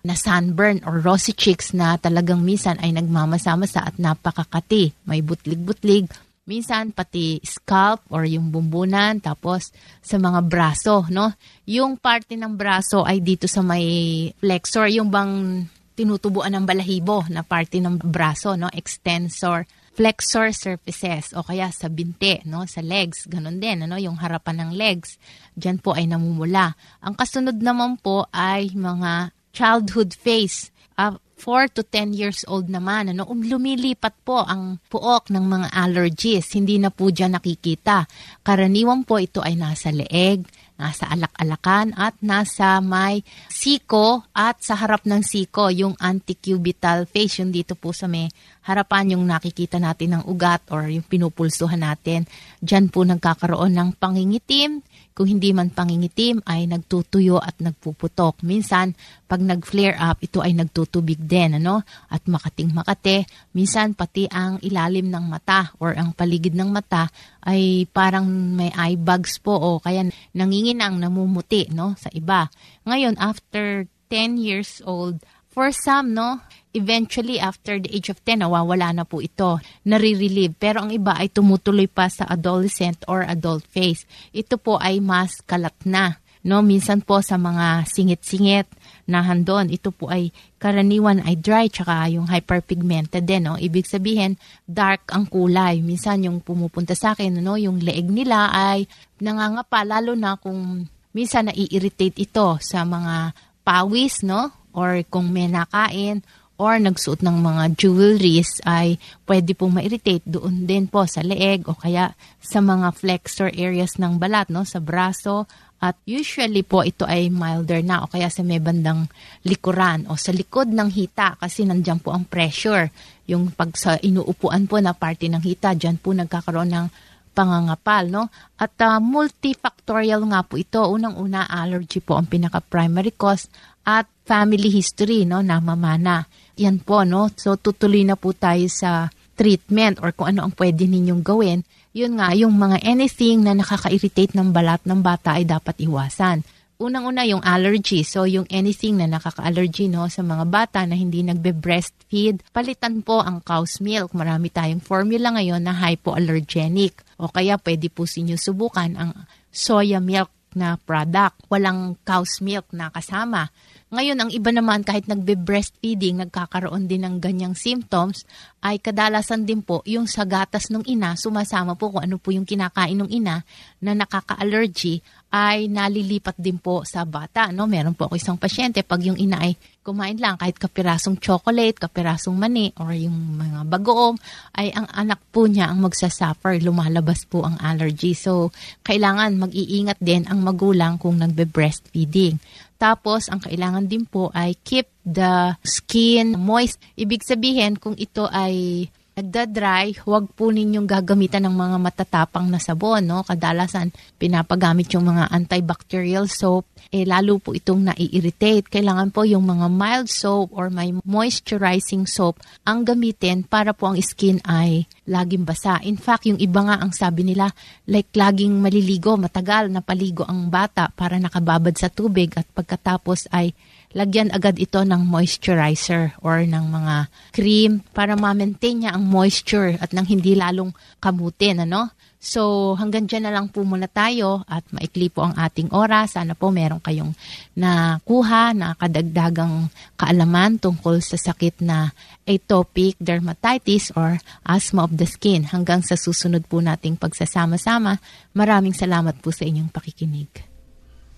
na 0.03 0.19
sunburn 0.19 0.83
or 0.83 0.99
rosy 0.99 1.31
cheeks 1.31 1.71
na 1.71 1.95
talagang 1.95 2.43
minsan 2.43 2.75
ay 2.83 2.91
nagmamasama-sa 2.91 3.87
at 3.87 4.03
napakakati. 4.03 4.91
May 5.07 5.23
butlig-butlig, 5.23 6.11
minsan 6.45 6.93
pati 6.93 7.41
scalp 7.41 8.05
or 8.13 8.29
yung 8.29 8.53
bumbunan, 8.53 9.21
tapos 9.21 9.73
sa 10.05 10.21
mga 10.21 10.45
braso, 10.45 11.09
no? 11.09 11.33
Yung 11.65 11.97
parte 11.97 12.37
ng 12.37 12.53
braso 12.53 13.05
ay 13.05 13.25
dito 13.25 13.49
sa 13.49 13.65
may 13.65 14.29
flexor, 14.37 14.93
yung 14.93 15.09
bang 15.09 15.65
tinutubuan 15.95 16.53
ng 16.53 16.65
balahibo 16.67 17.25
na 17.33 17.41
parte 17.41 17.81
ng 17.81 17.97
braso, 18.05 18.55
no? 18.61 18.69
Extensor, 18.77 19.65
flexor 19.95 20.51
surfaces 20.51 21.33
o 21.33 21.47
kaya 21.47 21.73
sa 21.73 21.89
binti, 21.89 22.43
no? 22.45 22.69
Sa 22.69 22.85
legs, 22.85 23.25
ganun 23.25 23.63
din, 23.63 23.89
ano? 23.89 23.97
Yung 23.97 24.21
harapan 24.21 24.69
ng 24.69 24.71
legs. 24.77 25.17
Diyan 25.57 25.81
po 25.81 25.97
ay 25.97 26.05
namumula. 26.05 26.77
Ang 27.01 27.17
kasunod 27.17 27.57
naman 27.57 27.97
po 27.97 28.29
ay 28.35 28.75
mga 28.75 29.33
childhood 29.55 30.13
phase. 30.13 30.75
Uh, 30.99 31.17
4 31.37 31.75
to 31.75 31.83
10 31.83 32.15
years 32.15 32.47
old 32.47 32.71
naman, 32.71 33.11
ano, 33.11 33.27
um, 33.27 33.43
lumilipat 33.43 34.15
po 34.23 34.47
ang 34.47 34.79
puok 34.87 35.35
ng 35.35 35.45
mga 35.45 35.69
allergies. 35.75 36.47
Hindi 36.55 36.79
na 36.79 36.95
po 36.95 37.11
dyan 37.11 37.37
nakikita. 37.37 38.07
Karaniwan 38.47 39.03
po 39.03 39.19
ito 39.19 39.43
ay 39.43 39.59
nasa 39.59 39.91
leeg, 39.91 40.47
nasa 40.75 41.07
alak-alakan 41.07 41.95
at 41.95 42.19
nasa 42.19 42.83
may 42.83 43.23
siko 43.47 44.27
at 44.35 44.59
sa 44.63 44.75
harap 44.75 45.07
ng 45.07 45.23
siko, 45.23 45.71
yung 45.71 45.95
anticubital 46.03 47.07
face, 47.07 47.43
yung 47.43 47.55
dito 47.55 47.79
po 47.79 47.95
sa 47.95 48.11
may 48.11 48.27
harapan 48.67 49.15
yung 49.15 49.25
nakikita 49.29 49.79
natin 49.79 50.19
ng 50.19 50.23
ugat 50.27 50.67
or 50.73 50.89
yung 50.89 51.05
pinupulsuhan 51.05 51.85
natin. 51.85 52.27
Diyan 52.59 52.91
po 52.91 53.07
nagkakaroon 53.07 53.77
ng 53.77 53.91
pangingitim, 54.01 54.83
kung 55.15 55.31
hindi 55.31 55.55
man 55.55 55.71
pangingitim 55.71 56.43
ay 56.43 56.67
nagtutuyo 56.67 57.39
at 57.39 57.55
nagpuputok. 57.63 58.43
Minsan, 58.43 58.99
pag 59.31 59.39
nag-flare 59.39 59.95
up, 59.95 60.19
ito 60.19 60.43
ay 60.43 60.59
nagtutubig 60.59 61.23
din, 61.23 61.63
ano? 61.63 61.87
At 62.11 62.27
makating 62.27 62.75
makate. 62.75 63.23
Minsan, 63.55 63.95
pati 63.95 64.27
ang 64.27 64.59
ilalim 64.59 65.07
ng 65.15 65.25
mata 65.31 65.71
or 65.79 65.95
ang 65.95 66.11
paligid 66.19 66.59
ng 66.59 66.67
mata 66.67 67.07
ay 67.47 67.87
parang 67.95 68.27
may 68.27 68.75
eye 68.75 68.99
bags 68.99 69.39
po 69.39 69.55
o 69.55 69.79
kaya 69.79 70.03
nanginginang 70.35 70.99
namumuti, 70.99 71.71
no? 71.71 71.95
Sa 71.95 72.11
iba. 72.11 72.51
Ngayon, 72.83 73.15
after 73.23 73.87
10 74.11 74.39
years 74.43 74.83
old, 74.83 75.23
for 75.55 75.71
some, 75.71 76.19
no, 76.19 76.43
eventually 76.75 77.39
after 77.39 77.79
the 77.79 77.95
age 77.95 78.11
of 78.11 78.19
10, 78.27 78.43
nawawala 78.43 78.91
na 78.91 79.07
po 79.07 79.23
ito, 79.23 79.63
nare-relieve. 79.87 80.59
Pero 80.59 80.83
ang 80.83 80.91
iba 80.91 81.15
ay 81.15 81.31
tumutuloy 81.31 81.87
pa 81.87 82.11
sa 82.11 82.27
adolescent 82.27 83.07
or 83.07 83.23
adult 83.23 83.63
phase. 83.71 84.03
Ito 84.35 84.59
po 84.59 84.83
ay 84.83 84.99
mas 84.99 85.39
kalat 85.47 85.79
na. 85.87 86.19
No, 86.45 86.61
minsan 86.61 87.01
po 87.01 87.25
sa 87.25 87.41
mga 87.41 87.89
singit-singit 87.89 88.69
na 89.09 89.25
handon, 89.25 89.73
ito 89.73 89.89
po 89.89 90.13
ay 90.13 90.29
karaniwan 90.61 91.25
ay 91.25 91.41
dry 91.41 91.73
tsaka 91.73 92.05
yung 92.13 92.29
hyperpigmented 92.29 93.25
din. 93.25 93.49
No? 93.49 93.57
Ibig 93.57 93.89
sabihin, 93.89 94.37
dark 94.69 95.09
ang 95.09 95.25
kulay. 95.25 95.81
Minsan 95.81 96.29
yung 96.29 96.45
pumupunta 96.45 96.93
sa 96.93 97.17
akin, 97.17 97.41
no, 97.41 97.57
yung 97.57 97.81
leeg 97.81 98.13
nila 98.13 98.53
ay 98.53 98.85
nangangapa, 99.25 99.89
lalo 99.89 100.13
na 100.13 100.37
kung 100.37 100.85
minsan 101.17 101.49
nai-irritate 101.49 102.21
ito 102.21 102.61
sa 102.61 102.85
mga 102.85 103.33
pawis, 103.65 104.21
no? 104.21 104.53
Or 104.75 105.01
kung 105.07 105.31
may 105.31 105.47
nakain 105.47 106.27
or 106.55 106.79
nagsuot 106.79 107.23
ng 107.23 107.43
mga 107.43 107.63
jewelries 107.75 108.63
ay 108.63 108.95
pwede 109.27 109.59
pong 109.59 109.79
ma-irritate 109.79 110.23
doon 110.23 110.71
din 110.71 110.87
po 110.87 111.03
sa 111.03 111.23
leeg 111.23 111.67
o 111.67 111.75
kaya 111.75 112.15
sa 112.39 112.63
mga 112.63 112.95
flexor 112.95 113.51
areas 113.51 113.99
ng 113.99 114.23
balat, 114.23 114.51
no? 114.55 114.63
sa 114.63 114.79
braso. 114.79 115.51
At 115.83 115.99
usually 116.09 116.65
po 116.65 116.81
ito 116.87 117.05
ay 117.05 117.29
milder 117.29 117.83
na 117.85 118.07
o 118.07 118.09
kaya 118.09 118.31
sa 118.31 118.41
may 118.47 118.63
bandang 118.63 119.11
likuran 119.45 120.07
o 120.09 120.17
sa 120.17 120.31
likod 120.31 120.71
ng 120.71 120.89
hita 120.95 121.37
kasi 121.37 121.67
nandiyan 121.67 122.01
po 122.01 122.15
ang 122.15 122.25
pressure. 122.25 122.89
Yung 123.29 123.53
pag 123.53 123.75
sa 123.75 123.99
inuupuan 123.99 124.65
po 124.71 124.79
na 124.79 124.95
parte 124.95 125.27
ng 125.29 125.43
hita, 125.43 125.77
dyan 125.77 126.01
po 126.01 126.15
nagkakaroon 126.15 126.71
ng 126.73 126.87
pangangapal, 127.35 128.09
no? 128.09 128.31
At 128.57 128.79
uh, 128.79 129.03
multifactorial 129.03 130.23
nga 130.31 130.47
po 130.47 130.55
ito. 130.55 130.81
Unang-una, 130.87 131.51
allergy 131.51 131.99
po 131.99 132.15
ang 132.15 132.31
pinaka-primary 132.31 133.13
cause 133.19 133.51
at 133.85 134.09
family 134.25 134.73
history, 134.73 135.29
no, 135.29 135.45
na 135.45 135.61
mamana. 135.61 136.25
Yan 136.57 136.81
po, 136.81 137.05
no? 137.05 137.29
So, 137.37 137.61
tutuloy 137.61 138.03
na 138.09 138.17
po 138.17 138.33
tayo 138.33 138.65
sa 138.73 139.13
treatment 139.37 140.01
or 140.01 140.17
kung 140.17 140.35
ano 140.35 140.49
ang 140.49 140.53
pwede 140.57 140.89
ninyong 140.89 141.23
gawin. 141.23 141.61
Yun 141.95 142.19
nga, 142.19 142.35
yung 142.35 142.59
mga 142.59 142.83
anything 142.83 143.47
na 143.47 143.55
nakaka-irritate 143.55 144.35
ng 144.35 144.51
balat 144.51 144.83
ng 144.83 144.99
bata 144.99 145.39
ay 145.39 145.47
dapat 145.47 145.79
iwasan. 145.79 146.43
Unang-una 146.75 147.23
yung 147.23 147.39
allergy. 147.47 148.03
So, 148.03 148.27
yung 148.27 148.51
anything 148.51 148.99
na 148.99 149.07
nakaka-allergy 149.07 149.87
no, 149.87 150.11
sa 150.11 150.27
mga 150.27 150.45
bata 150.51 150.83
na 150.83 150.99
hindi 150.99 151.23
nagbe-breastfeed, 151.23 152.51
palitan 152.51 153.07
po 153.07 153.23
ang 153.23 153.39
cow's 153.47 153.79
milk. 153.79 154.11
Marami 154.11 154.51
tayong 154.51 154.83
formula 154.83 155.31
ngayon 155.39 155.63
na 155.63 155.71
hypoallergenic. 155.71 156.99
O 157.23 157.31
kaya 157.31 157.63
pwede 157.63 157.87
po 157.95 158.11
sinyo 158.11 158.35
subukan 158.35 158.91
ang 158.99 159.13
soya 159.55 160.03
milk 160.03 160.35
na 160.59 160.75
product. 160.83 161.47
Walang 161.47 161.95
cow's 162.03 162.43
milk 162.43 162.67
na 162.75 162.91
kasama. 162.91 163.55
Ngayon, 163.93 164.17
ang 164.17 164.31
iba 164.33 164.49
naman 164.49 164.81
kahit 164.81 165.05
nagbe-breastfeeding, 165.05 166.25
nagkakaroon 166.25 166.89
din 166.89 167.05
ng 167.05 167.21
ganyang 167.21 167.53
symptoms, 167.53 168.25
ay 168.65 168.81
kadalasan 168.81 169.45
din 169.45 169.61
po 169.61 169.85
yung 169.85 170.09
sa 170.09 170.25
gatas 170.25 170.73
ng 170.73 170.89
ina, 170.89 171.21
sumasama 171.21 171.77
po 171.77 171.93
kung 171.93 172.03
ano 172.09 172.17
po 172.17 172.33
yung 172.33 172.49
kinakain 172.49 172.97
ng 172.97 173.11
ina 173.13 173.45
na 173.85 173.93
nakaka-allergy, 173.93 175.05
ay 175.35 175.67
nalilipat 175.67 176.39
din 176.39 176.63
po 176.63 176.87
sa 176.87 177.03
bata. 177.03 177.51
No? 177.51 177.67
Meron 177.67 177.99
po 177.99 178.07
ako 178.07 178.15
isang 178.15 178.39
pasyente, 178.39 178.87
pag 178.87 179.03
yung 179.03 179.19
ina 179.19 179.43
ay 179.43 179.59
kumain 179.85 180.17
lang 180.17 180.41
kahit 180.41 180.57
kapirasong 180.57 181.21
chocolate, 181.21 181.77
kapirasong 181.77 182.39
mani, 182.39 182.73
or 182.81 182.95
yung 182.97 183.37
mga 183.37 183.69
bagoong, 183.69 184.17
ay 184.57 184.73
ang 184.73 184.89
anak 184.95 185.21
po 185.29 185.45
niya 185.45 185.69
ang 185.69 185.85
magsasuffer, 185.85 186.63
lumalabas 186.65 187.29
po 187.29 187.45
ang 187.45 187.61
allergy. 187.61 188.17
So, 188.17 188.55
kailangan 188.87 189.37
mag-iingat 189.37 190.01
din 190.01 190.25
ang 190.25 190.41
magulang 190.41 190.97
kung 190.97 191.21
nagbe-breastfeeding. 191.21 192.41
Tapos, 192.77 193.31
ang 193.31 193.41
kailangan 193.41 193.87
din 193.87 194.05
po 194.05 194.29
ay 194.35 194.59
keep 194.63 194.91
the 195.07 195.55
skin 195.63 196.35
moist. 196.37 196.81
Ibig 196.99 197.23
sabihin, 197.23 197.79
kung 197.79 197.95
ito 197.95 198.27
ay 198.29 198.87
nagda-dry, 199.15 199.95
huwag 200.03 200.27
po 200.35 200.51
ninyong 200.51 200.91
gagamitan 200.91 201.47
ng 201.47 201.55
mga 201.55 201.77
matatapang 201.79 202.51
na 202.51 202.59
sabon. 202.59 203.07
No? 203.07 203.23
Kadalasan, 203.23 203.95
pinapagamit 204.19 204.91
yung 204.91 205.07
mga 205.07 205.31
antibacterial 205.31 206.27
soap. 206.27 206.67
Eh, 206.91 207.07
lalo 207.07 207.39
po 207.39 207.55
itong 207.55 207.95
nai-irritate. 207.95 208.67
Kailangan 208.67 209.15
po 209.15 209.23
yung 209.23 209.47
mga 209.47 209.71
mild 209.71 210.11
soap 210.11 210.51
or 210.51 210.67
may 210.71 210.91
moisturizing 211.07 212.11
soap 212.11 212.43
ang 212.67 212.83
gamitin 212.83 213.47
para 213.47 213.71
po 213.71 213.95
ang 213.95 213.99
skin 213.99 214.43
ay 214.47 214.87
laging 215.07 215.47
basa. 215.47 215.79
In 215.87 215.99
fact, 216.01 216.27
yung 216.27 216.41
iba 216.43 216.67
nga 216.67 216.83
ang 216.83 216.91
sabi 216.91 217.23
nila, 217.23 217.55
like 217.87 218.11
laging 218.15 218.59
maliligo, 218.59 219.15
matagal 219.15 219.71
na 219.71 219.79
paligo 219.79 220.27
ang 220.27 220.51
bata 220.51 220.91
para 220.91 221.21
nakababad 221.23 221.77
sa 221.79 221.87
tubig 221.87 222.35
at 222.35 222.49
pagkatapos 222.51 223.31
ay 223.31 223.55
lagyan 223.95 224.35
agad 224.35 224.59
ito 224.59 224.83
ng 224.83 225.07
moisturizer 225.07 226.19
or 226.21 226.43
ng 226.43 226.67
mga 226.67 226.97
cream 227.31 227.81
para 227.95 228.19
ma-maintain 228.19 228.85
niya 228.85 228.99
ang 228.99 229.07
moisture 229.07 229.79
at 229.79 229.95
nang 229.95 230.05
hindi 230.05 230.35
lalong 230.35 230.75
kamutin, 230.99 231.63
ano? 231.63 231.95
So, 232.25 232.73
hanggang 232.81 233.05
dyan 233.05 233.29
na 233.29 233.37
lang 233.37 233.53
po 233.53 233.69
muna 233.69 233.85
tayo 233.85 234.49
at 234.49 234.65
maikli 234.73 235.13
po 235.13 235.29
ang 235.29 235.37
ating 235.37 235.69
oras. 235.77 236.17
Sana 236.17 236.33
po 236.33 236.49
meron 236.49 236.81
kayong 236.81 237.13
nakuha, 237.53 238.57
na 238.57 238.73
kadagdagang 238.81 239.69
kaalaman 240.01 240.57
tungkol 240.57 241.05
sa 241.05 241.21
sakit 241.21 241.61
na 241.61 241.93
atopic 242.25 242.97
dermatitis 242.97 243.93
or 243.93 244.17
asthma 244.49 244.89
of 244.89 244.97
the 244.97 245.05
skin. 245.05 245.45
Hanggang 245.53 245.85
sa 245.85 246.01
susunod 246.01 246.49
po 246.49 246.65
nating 246.65 246.97
pagsasama-sama, 246.97 248.01
maraming 248.33 248.73
salamat 248.73 249.21
po 249.21 249.29
sa 249.29 249.45
inyong 249.45 249.69
pakikinig. 249.69 250.54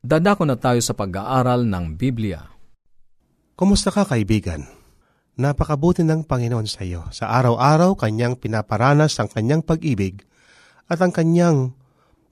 Dadako 0.00 0.48
na 0.48 0.56
tayo 0.56 0.80
sa 0.80 0.96
pag-aaral 0.96 1.68
ng 1.68 2.00
Biblia. 2.00 2.40
Kumusta 3.52 3.92
ka 3.92 4.08
kaibigan? 4.08 4.64
Napakabuti 5.36 6.00
ng 6.00 6.24
Panginoon 6.24 6.64
sa 6.64 6.88
iyo. 6.88 7.04
Sa 7.12 7.28
araw-araw, 7.28 8.00
Kanyang 8.00 8.40
pinaparanas 8.40 9.20
ang 9.20 9.28
Kanyang 9.28 9.60
pag-ibig 9.60 10.24
at 10.88 11.04
ang 11.04 11.12
Kanyang 11.12 11.76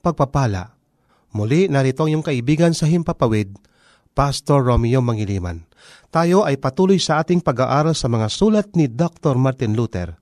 pagpapala. 0.01 0.81
Muli, 1.37 1.69
narito 1.69 2.09
ang 2.09 2.17
iyong 2.17 2.25
kaibigan 2.25 2.73
sa 2.73 2.89
Himpapawid, 2.89 3.53
Pastor 4.17 4.65
Romeo 4.65 5.05
Mangiliman. 5.05 5.69
Tayo 6.09 6.49
ay 6.49 6.57
patuloy 6.57 6.97
sa 6.97 7.21
ating 7.21 7.45
pag-aaral 7.45 7.93
sa 7.93 8.09
mga 8.09 8.33
sulat 8.33 8.73
ni 8.81 8.89
Dr. 8.89 9.37
Martin 9.37 9.77
Luther. 9.77 10.17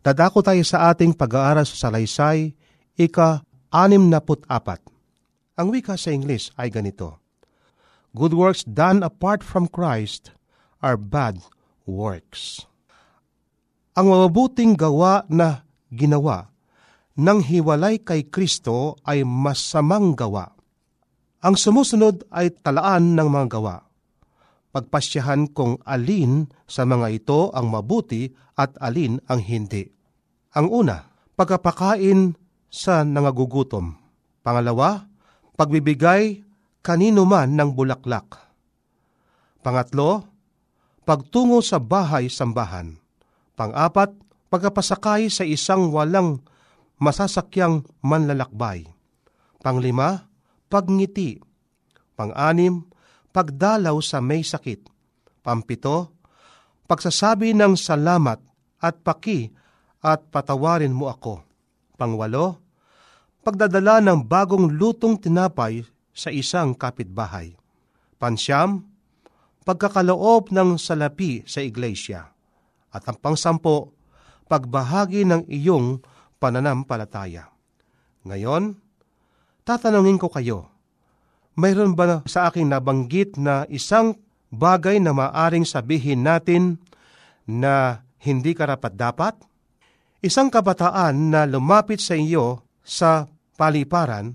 Dadako 0.00 0.40
tayo 0.40 0.64
sa 0.64 0.88
ating 0.88 1.12
pag-aaral 1.12 1.68
sa 1.68 1.92
Salaysay, 1.92 2.56
ika-anim 2.96 4.08
na 4.08 4.24
apat. 4.24 4.87
Ang 5.58 5.74
wika 5.74 5.98
sa 5.98 6.14
English 6.14 6.54
ay 6.54 6.70
ganito, 6.70 7.18
Good 8.14 8.30
works 8.30 8.62
done 8.62 9.02
apart 9.02 9.42
from 9.42 9.66
Christ 9.66 10.30
are 10.78 10.94
bad 10.94 11.42
works. 11.82 12.62
Ang 13.98 14.14
mabuting 14.14 14.78
gawa 14.78 15.26
na 15.26 15.66
ginawa 15.90 16.54
nang 17.18 17.42
hiwalay 17.42 17.98
kay 17.98 18.30
Kristo 18.30 18.94
ay 19.02 19.26
masamang 19.26 20.14
gawa. 20.14 20.54
Ang 21.42 21.58
sumusunod 21.58 22.30
ay 22.30 22.54
talaan 22.62 23.18
ng 23.18 23.26
mga 23.26 23.58
gawa. 23.58 23.82
Pagpasyahan 24.70 25.50
kung 25.50 25.82
alin 25.82 26.46
sa 26.70 26.86
mga 26.86 27.06
ito 27.10 27.50
ang 27.50 27.74
mabuti 27.74 28.30
at 28.54 28.78
alin 28.78 29.18
ang 29.26 29.42
hindi. 29.42 29.90
Ang 30.54 30.70
una, 30.70 31.02
pagkapakain 31.34 32.38
sa 32.70 33.02
nangagugutom. 33.02 33.98
Pangalawa, 34.46 35.17
pagbibigay 35.58 36.46
kanino 36.86 37.26
man 37.26 37.58
ng 37.58 37.74
bulaklak. 37.74 38.38
Pangatlo, 39.58 40.22
pagtungo 41.02 41.58
sa 41.58 41.82
bahay-sambahan. 41.82 42.94
Pang-apat, 43.58 44.14
pagkapasakay 44.54 45.26
sa 45.26 45.42
isang 45.42 45.90
walang 45.90 46.46
masasakyang 47.02 47.82
manlalakbay. 48.06 48.86
Panglima, 49.58 50.30
pagngiti. 50.70 51.42
Pang-anim, 52.14 52.86
pagdalaw 53.34 53.98
sa 53.98 54.22
may 54.22 54.46
sakit. 54.46 54.86
Pampito, 55.42 56.14
pagsasabi 56.86 57.50
ng 57.58 57.74
salamat 57.74 58.38
at 58.78 59.02
paki 59.02 59.50
at 60.06 60.30
patawarin 60.30 60.94
mo 60.94 61.10
ako. 61.10 61.42
Pangwalo, 61.98 62.62
pagdadala 63.42 64.02
ng 64.02 64.26
bagong 64.26 64.74
lutong 64.74 65.18
tinapay 65.18 65.86
sa 66.14 66.34
isang 66.34 66.74
kapitbahay. 66.74 67.54
Pansyam, 68.18 68.82
pagkakaloob 69.62 70.50
ng 70.50 70.74
salapi 70.80 71.46
sa 71.46 71.62
iglesia. 71.62 72.34
At 72.90 73.06
ang 73.06 73.20
pangsampo, 73.20 73.94
pagbahagi 74.48 75.28
ng 75.28 75.46
iyong 75.46 76.02
pananampalataya. 76.40 77.52
Ngayon, 78.26 78.74
tatanungin 79.62 80.18
ko 80.18 80.32
kayo, 80.32 80.72
mayroon 81.54 81.92
ba 81.94 82.24
sa 82.26 82.48
aking 82.50 82.72
nabanggit 82.72 83.36
na 83.36 83.68
isang 83.68 84.18
bagay 84.48 84.98
na 84.98 85.12
maaring 85.12 85.68
sabihin 85.68 86.24
natin 86.24 86.80
na 87.44 88.02
hindi 88.18 88.56
karapat-dapat? 88.56 89.38
Isang 90.18 90.50
kabataan 90.50 91.30
na 91.30 91.46
lumapit 91.46 92.02
sa 92.02 92.18
iyo 92.18 92.66
sa 92.88 93.28
paliparan, 93.60 94.32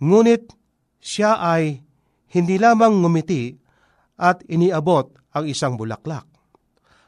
ngunit 0.00 0.48
siya 0.96 1.36
ay 1.36 1.84
hindi 2.32 2.56
lamang 2.56 3.04
ngumiti 3.04 3.52
at 4.16 4.40
iniabot 4.48 5.12
ang 5.36 5.44
isang 5.44 5.76
bulaklak. 5.76 6.24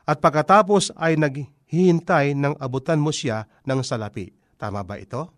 At 0.04 0.20
pagkatapos 0.20 0.92
ay 1.00 1.16
naghihintay 1.16 2.36
ng 2.36 2.60
abutan 2.60 3.00
mo 3.00 3.08
siya 3.08 3.48
ng 3.64 3.80
salapi. 3.80 4.28
Tama 4.60 4.84
ba 4.84 5.00
ito? 5.00 5.32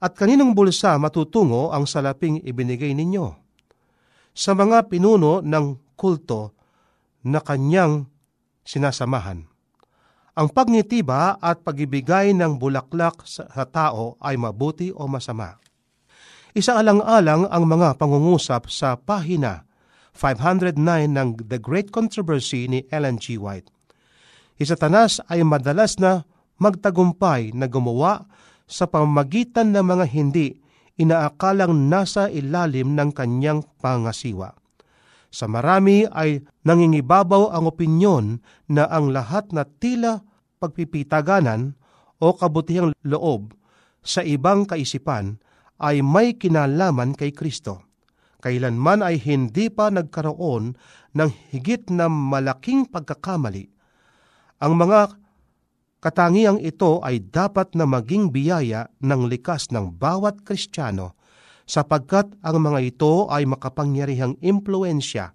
At 0.00 0.12
kaninong 0.12 0.52
bulsa 0.52 1.00
matutungo 1.00 1.72
ang 1.72 1.88
salaping 1.88 2.44
ibinigay 2.44 2.92
ninyo? 2.92 3.26
Sa 4.36 4.52
mga 4.52 4.92
pinuno 4.92 5.40
ng 5.40 5.96
kulto 5.96 6.52
na 7.24 7.40
kanyang 7.40 8.08
sinasamahan. 8.64 9.49
Ang 10.38 10.54
pagngiti 10.54 11.02
ba 11.02 11.34
at 11.42 11.66
pagibigay 11.66 12.30
ng 12.38 12.62
bulaklak 12.62 13.26
sa, 13.26 13.50
tao 13.66 14.14
ay 14.22 14.38
mabuti 14.38 14.94
o 14.94 15.10
masama? 15.10 15.58
Isa 16.54 16.78
alang-alang 16.78 17.50
ang 17.50 17.64
mga 17.66 17.98
pangungusap 17.98 18.70
sa 18.70 18.94
pahina 18.94 19.66
509 20.14 20.78
ng 21.10 21.28
The 21.50 21.58
Great 21.58 21.90
Controversy 21.90 22.70
ni 22.70 22.86
Ellen 22.94 23.18
G. 23.18 23.38
White. 23.38 23.70
Isatanas 24.58 25.18
ay 25.26 25.42
madalas 25.42 25.98
na 25.98 26.26
magtagumpay 26.60 27.56
na 27.56 27.66
gumawa 27.66 28.28
sa 28.70 28.86
pamagitan 28.86 29.74
ng 29.74 29.82
mga 29.82 30.06
hindi 30.14 30.60
inaakalang 31.00 31.88
nasa 31.88 32.28
ilalim 32.28 32.92
ng 32.92 33.10
kanyang 33.16 33.64
pangasiwa. 33.80 34.59
Sa 35.30 35.46
marami 35.46 36.04
ay 36.10 36.42
nangingibabaw 36.66 37.54
ang 37.54 37.70
opinyon 37.70 38.42
na 38.66 38.90
ang 38.90 39.14
lahat 39.14 39.54
na 39.54 39.62
tila 39.62 40.26
pagpipitaganan 40.58 41.78
o 42.18 42.34
kabutihang 42.34 42.90
loob 43.06 43.54
sa 44.02 44.26
ibang 44.26 44.66
kaisipan 44.66 45.38
ay 45.80 46.02
may 46.02 46.36
kinalaman 46.36 47.16
kay 47.16 47.32
Kristo. 47.32 47.88
Kailanman 48.42 49.06
ay 49.06 49.22
hindi 49.22 49.70
pa 49.70 49.88
nagkaroon 49.88 50.74
ng 51.14 51.30
higit 51.52 51.88
na 51.92 52.08
malaking 52.08 52.88
pagkakamali. 52.88 53.68
Ang 54.60 54.76
mga 54.76 55.16
katangiang 56.00 56.58
ito 56.60 57.00
ay 57.04 57.20
dapat 57.20 57.76
na 57.76 57.84
maging 57.84 58.32
biyaya 58.32 58.88
ng 59.04 59.28
likas 59.28 59.68
ng 59.72 59.96
bawat 59.96 60.40
Kristiyano 60.44 61.19
sapagkat 61.70 62.34
ang 62.42 62.58
mga 62.58 62.82
ito 62.82 63.30
ay 63.30 63.46
makapangyarihang 63.46 64.42
impluensya 64.42 65.30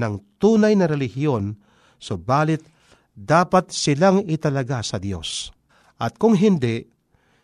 ng 0.00 0.40
tunay 0.40 0.72
na 0.72 0.88
relihiyon, 0.88 1.60
subalit 2.00 2.64
dapat 3.12 3.68
silang 3.68 4.24
italaga 4.24 4.80
sa 4.80 4.96
Diyos. 4.96 5.52
At 6.00 6.16
kung 6.16 6.40
hindi, 6.40 6.88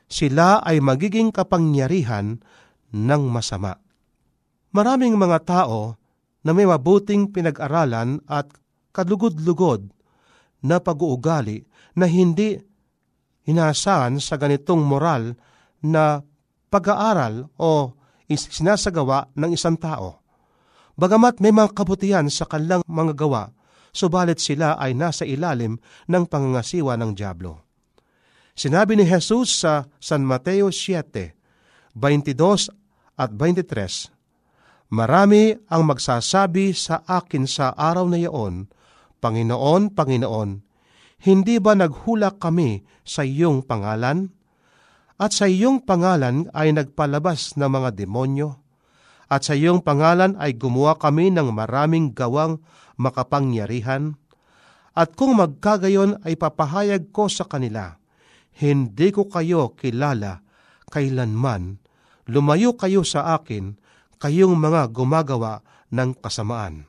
sila 0.09 0.65
ay 0.65 0.81
magiging 0.81 1.37
kapangyarihan 1.37 2.41
ng 2.95 3.23
masama. 3.29 3.77
Maraming 4.73 5.21
mga 5.21 5.39
tao 5.45 6.01
na 6.41 6.57
may 6.57 6.65
mabuting 6.65 7.29
pinag-aralan 7.29 8.25
at 8.25 8.49
kalugod-lugod 8.95 9.91
na 10.65 10.81
pag-uugali 10.81 11.67
na 11.99 12.09
hindi 12.09 12.57
inaasahan 13.45 14.17
sa 14.23 14.41
ganitong 14.41 14.81
moral 14.81 15.37
na 15.85 16.25
pag-aaral 16.73 17.53
o 17.61 17.93
sinasagawa 18.33 19.29
ng 19.37 19.53
isang 19.53 19.77
tao. 19.77 20.25
Bagamat 20.95 21.43
may 21.43 21.51
mga 21.51 21.75
kabutihan 21.75 22.27
sa 22.31 22.47
kanilang 22.47 22.87
mga 22.87 23.19
gawa, 23.19 23.51
subalit 23.91 24.39
sila 24.39 24.79
ay 24.79 24.95
nasa 24.95 25.27
ilalim 25.27 25.77
ng 26.07 26.25
pangangasiwa 26.31 26.95
ng 26.97 27.13
Diablo. 27.13 27.67
Sinabi 28.55 28.95
ni 28.95 29.05
Jesus 29.05 29.67
sa 29.67 29.91
San 29.99 30.23
Mateo 30.23 30.71
7, 30.71 31.35
22 31.99 33.19
at 33.19 33.31
23, 33.35 34.15
Marami 34.95 35.59
ang 35.67 35.91
magsasabi 35.91 36.71
sa 36.71 37.03
akin 37.03 37.51
sa 37.51 37.75
araw 37.75 38.07
na 38.07 38.23
iyon, 38.23 38.71
Panginoon, 39.19 39.91
Panginoon, 39.91 40.51
hindi 41.25 41.57
ba 41.59 41.75
naghulak 41.75 42.39
kami 42.39 42.87
sa 43.03 43.27
iyong 43.27 43.65
pangalan? 43.67 44.31
At 45.14 45.31
sa 45.31 45.46
iyong 45.46 45.87
pangalan 45.87 46.50
ay 46.50 46.74
nagpalabas 46.74 47.55
ng 47.55 47.70
mga 47.70 47.94
demonyo? 47.94 48.59
At 49.31 49.46
sa 49.46 49.55
iyong 49.55 49.81
pangalan 49.81 50.35
ay 50.42 50.59
gumawa 50.59 50.98
kami 50.98 51.31
ng 51.31 51.55
maraming 51.55 52.11
gawang 52.11 52.59
makapangyarihan? 52.98 54.18
At 54.94 55.14
kung 55.14 55.38
magkagayon 55.38 56.22
ay 56.22 56.38
papahayag 56.38 57.11
ko 57.14 57.27
sa 57.31 57.46
kanila, 57.46 57.98
hindi 58.59 59.11
ko 59.11 59.27
kayo 59.27 59.74
kilala 59.74 60.42
kailanman. 60.94 61.83
Lumayo 62.31 62.79
kayo 62.79 63.03
sa 63.03 63.35
akin, 63.35 63.74
kayong 64.22 64.55
mga 64.55 64.94
gumagawa 64.94 65.66
ng 65.90 66.14
kasamaan. 66.22 66.87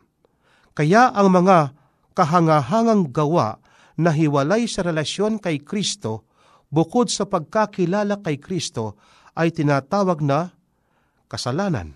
Kaya 0.78 1.10
ang 1.10 1.34
mga 1.34 1.74
kahangahangang 2.14 3.10
gawa 3.10 3.58
na 3.98 4.14
hiwalay 4.14 4.70
sa 4.70 4.86
relasyon 4.86 5.42
kay 5.42 5.66
Kristo 5.66 6.30
bukod 6.70 7.12
sa 7.12 7.30
pagkakilala 7.30 8.22
kay 8.22 8.42
Kristo 8.42 8.98
ay 9.36 9.52
tinatawag 9.52 10.24
na 10.24 10.54
kasalanan. 11.28 11.94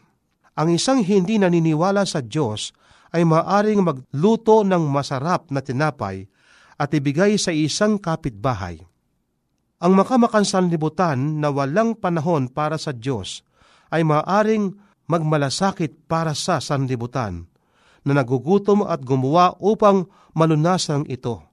Ang 0.59 0.75
isang 0.75 0.99
hindi 0.99 1.39
naniniwala 1.39 2.03
sa 2.03 2.19
Diyos 2.19 2.75
ay 3.15 3.23
maaring 3.23 3.81
magluto 3.81 4.61
ng 4.67 4.83
masarap 4.91 5.49
na 5.49 5.63
tinapay 5.63 6.27
at 6.79 6.89
ibigay 6.91 7.39
sa 7.39 7.49
isang 7.55 7.97
kapitbahay. 7.97 8.79
Ang 9.79 9.95
makamakansan 9.95 10.67
libutan 10.67 11.39
na 11.39 11.47
walang 11.47 11.95
panahon 11.95 12.51
para 12.51 12.75
sa 12.75 12.91
Diyos 12.91 13.47
ay 13.89 14.03
maaring 14.03 14.75
magmalasakit 15.07 16.05
para 16.05 16.35
sa 16.35 16.59
sanlibutan 16.59 17.47
na 18.05 18.13
nagugutom 18.19 18.85
at 18.85 19.01
gumawa 19.01 19.55
upang 19.57 20.07
malunasan 20.35 21.07
ito 21.09 21.48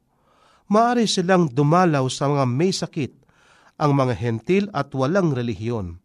maari 0.70 1.06
silang 1.06 1.50
dumalaw 1.50 2.06
sa 2.10 2.30
mga 2.30 2.44
may 2.48 2.72
sakit, 2.74 3.12
ang 3.76 3.92
mga 3.92 4.14
hentil 4.16 4.64
at 4.72 4.90
walang 4.96 5.36
relihiyon. 5.36 6.00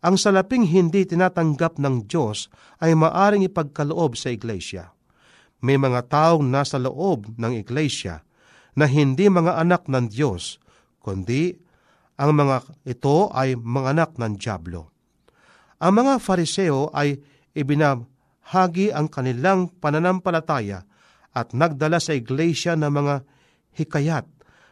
Ang 0.00 0.16
salaping 0.16 0.64
hindi 0.64 1.04
tinatanggap 1.04 1.76
ng 1.76 2.08
Diyos 2.08 2.48
ay 2.80 2.96
maaring 2.96 3.44
ipagkaloob 3.44 4.16
sa 4.16 4.32
iglesia. 4.32 4.96
May 5.60 5.76
mga 5.76 6.08
taong 6.08 6.48
nasa 6.48 6.80
loob 6.80 7.36
ng 7.36 7.52
iglesia 7.52 8.24
na 8.72 8.88
hindi 8.88 9.28
mga 9.28 9.60
anak 9.60 9.92
ng 9.92 10.08
Diyos, 10.08 10.56
kundi 11.04 11.52
ang 12.16 12.32
mga 12.32 12.64
ito 12.88 13.28
ay 13.32 13.56
mga 13.56 13.88
anak 13.92 14.10
ng 14.16 14.32
Diablo. 14.40 14.88
Ang 15.80 16.04
mga 16.04 16.20
fariseo 16.20 16.92
ay 16.92 17.20
ibinahagi 17.56 18.92
ang 18.92 19.08
kanilang 19.08 19.72
pananampalataya 19.80 20.84
at 21.32 21.52
nagdala 21.56 22.00
sa 22.00 22.12
iglesia 22.16 22.76
ng 22.76 22.92
mga 22.92 23.14
hikayat 23.76 24.26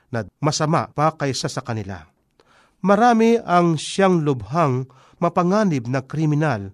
na 0.09 0.25
masama 0.41 0.89
pa 0.93 1.13
kaysa 1.15 1.51
sa 1.51 1.61
kanila. 1.61 2.09
Marami 2.81 3.37
ang 3.43 3.75
siyang 3.75 4.23
lubhang 4.23 4.87
mapanganib 5.19 5.91
na 5.91 6.03
kriminal 6.03 6.71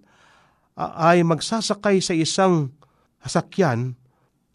ay 0.77 1.25
magsasakay 1.25 2.03
sa 2.03 2.13
isang 2.13 2.75
hasakyan 3.23 3.97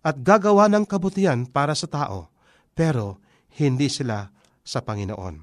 at 0.01 0.21
gagawa 0.23 0.71
ng 0.71 0.87
kabutihan 0.87 1.45
para 1.45 1.75
sa 1.75 1.91
tao, 1.91 2.33
pero 2.73 3.21
hindi 3.59 3.91
sila 3.91 4.31
sa 4.63 4.81
Panginoon. 4.81 5.37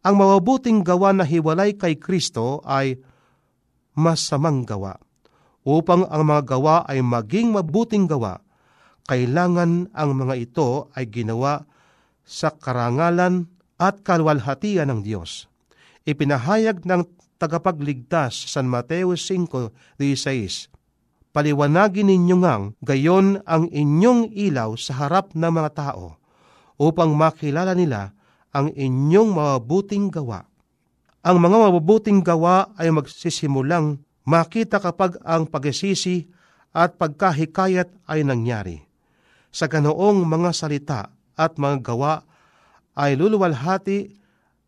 Ang 0.00 0.14
mawabuting 0.16 0.80
gawa 0.80 1.12
na 1.12 1.28
hiwalay 1.28 1.76
kay 1.76 2.00
Kristo 2.00 2.64
ay 2.64 2.96
masamang 3.92 4.64
gawa. 4.64 4.96
Upang 5.60 6.08
ang 6.08 6.24
mga 6.24 6.56
gawa 6.56 6.88
ay 6.88 7.04
maging 7.04 7.52
mabuting 7.52 8.08
gawa, 8.08 8.40
kailangan 9.08 9.88
ang 9.94 10.10
mga 10.16 10.34
ito 10.36 10.88
ay 10.96 11.08
ginawa 11.08 11.64
sa 12.26 12.52
karangalan 12.54 13.48
at 13.80 14.04
kalwalhatian 14.04 14.92
ng 14.92 15.00
Diyos. 15.02 15.48
Ipinahayag 16.04 16.84
ng 16.84 17.02
tagapagligtas 17.40 18.52
San 18.52 18.68
Mateo 18.68 19.16
5.16 19.16 20.70
Paliwanagin 21.30 22.10
ninyo 22.10 22.36
ngang 22.42 22.64
gayon 22.82 23.38
ang 23.46 23.70
inyong 23.70 24.34
ilaw 24.34 24.74
sa 24.74 24.98
harap 24.98 25.30
ng 25.38 25.46
mga 25.46 25.70
tao 25.78 26.18
upang 26.74 27.14
makilala 27.14 27.70
nila 27.70 28.10
ang 28.50 28.74
inyong 28.74 29.30
mabuting 29.30 30.10
gawa. 30.10 30.42
Ang 31.22 31.38
mga 31.38 31.70
mabubuting 31.70 32.26
gawa 32.26 32.74
ay 32.74 32.90
magsisimulang 32.90 34.02
makita 34.26 34.82
kapag 34.82 35.22
ang 35.22 35.46
pagsisisi 35.46 36.26
at 36.74 36.98
pagkahikayat 36.98 37.94
ay 38.10 38.26
nangyari 38.26 38.89
sa 39.50 39.66
ganoong 39.66 40.22
mga 40.26 40.50
salita 40.54 41.10
at 41.34 41.58
mga 41.58 41.82
gawa 41.82 42.22
ay 42.94 43.18
luluwalhati 43.18 44.14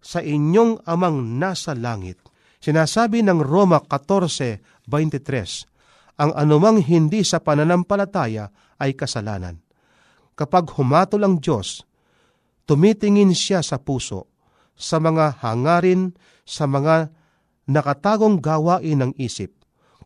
sa 0.03 0.19
inyong 0.19 0.83
amang 0.85 1.39
nasa 1.39 1.79
langit. 1.79 2.19
Sinasabi 2.63 3.27
ng 3.27 3.43
Roma 3.43 3.83
14.23, 3.83 6.23
ang 6.23 6.31
anumang 6.35 6.83
hindi 6.83 7.27
sa 7.27 7.43
pananampalataya 7.43 8.51
ay 8.79 8.95
kasalanan. 8.95 9.59
Kapag 10.39 10.71
humatol 10.79 11.27
ang 11.27 11.43
Diyos, 11.43 11.83
tumitingin 12.67 13.35
siya 13.35 13.63
sa 13.63 13.79
puso, 13.83 14.31
sa 14.79 14.99
mga 14.99 15.43
hangarin, 15.43 16.15
sa 16.47 16.67
mga 16.67 17.11
nakatagong 17.71 18.43
gawain 18.43 19.03
ng 19.03 19.13
isip. 19.19 19.55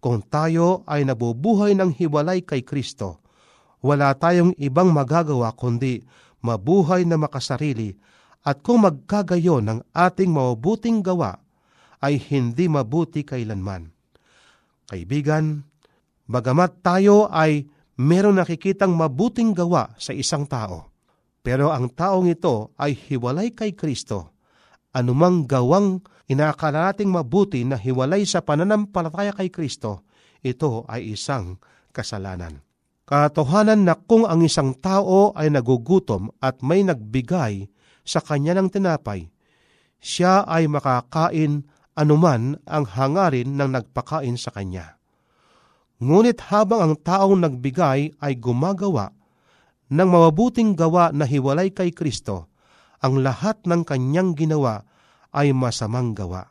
Kung 0.00 0.20
tayo 0.24 0.84
ay 0.84 1.08
nabubuhay 1.08 1.72
ng 1.72 1.96
hiwalay 1.96 2.44
kay 2.44 2.62
Kristo, 2.62 3.24
wala 3.86 4.10
tayong 4.18 4.50
ibang 4.58 4.90
magagawa 4.90 5.54
kundi 5.54 6.02
mabuhay 6.42 7.06
na 7.06 7.14
makasarili 7.14 7.94
at 8.42 8.58
kung 8.66 8.82
magkagayon 8.82 9.62
ng 9.70 9.80
ating 9.94 10.34
mabuting 10.34 11.06
gawa 11.06 11.38
ay 12.02 12.18
hindi 12.18 12.66
mabuti 12.66 13.22
kailanman. 13.22 13.94
Kaibigan, 14.86 15.66
bagamat 16.26 16.82
tayo 16.82 17.26
ay 17.30 17.66
meron 17.98 18.38
nakikitang 18.38 18.94
mabuting 18.94 19.54
gawa 19.54 19.94
sa 19.98 20.14
isang 20.14 20.46
tao, 20.46 20.90
pero 21.42 21.70
ang 21.70 21.90
taong 21.90 22.26
ito 22.30 22.74
ay 22.78 22.94
hiwalay 22.94 23.54
kay 23.54 23.74
Kristo, 23.74 24.34
anumang 24.94 25.46
gawang 25.46 26.02
inaakala 26.30 26.90
nating 26.90 27.10
mabuti 27.10 27.62
na 27.66 27.78
hiwalay 27.78 28.22
sa 28.26 28.42
pananampalataya 28.42 29.34
kay 29.34 29.50
Kristo, 29.50 30.06
ito 30.42 30.86
ay 30.86 31.18
isang 31.18 31.58
kasalanan. 31.90 32.65
Katotohanan 33.06 33.86
na 33.86 33.94
kung 33.94 34.26
ang 34.26 34.42
isang 34.42 34.74
tao 34.74 35.30
ay 35.38 35.46
nagugutom 35.54 36.34
at 36.42 36.58
may 36.58 36.82
nagbigay 36.82 37.70
sa 38.02 38.18
kanya 38.18 38.58
ng 38.58 38.66
tinapay, 38.66 39.30
siya 40.02 40.42
ay 40.42 40.66
makakain 40.66 41.62
anuman 41.94 42.58
ang 42.66 42.84
hangarin 42.84 43.54
ng 43.54 43.78
nagpakain 43.78 44.34
sa 44.34 44.50
kanya. 44.50 44.98
Ngunit 46.02 46.50
habang 46.50 46.82
ang 46.82 46.94
taong 46.98 47.40
nagbigay 47.40 48.18
ay 48.20 48.32
gumagawa 48.36 49.14
ng 49.86 50.08
mawabuting 50.10 50.74
gawa 50.74 51.14
na 51.14 51.24
hiwalay 51.24 51.70
kay 51.70 51.94
Kristo, 51.94 52.50
ang 53.00 53.22
lahat 53.22 53.62
ng 53.64 53.86
kanyang 53.86 54.34
ginawa 54.34 54.82
ay 55.30 55.54
masamang 55.54 56.10
gawa. 56.10 56.42